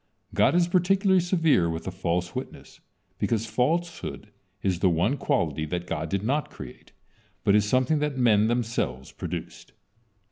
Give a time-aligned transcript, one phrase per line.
[0.33, 2.79] God is particularly severe with a false witness
[3.19, 4.31] because falsehood
[4.63, 6.91] is the one quality that God did not create,
[7.43, 9.67] but is something that men themselves produces.